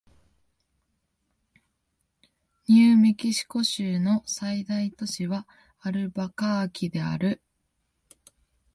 [2.67, 5.47] ニューメキシコ州の最大都市は
[5.79, 7.39] アルバカーキである